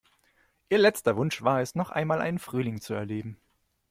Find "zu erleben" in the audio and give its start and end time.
2.81-3.37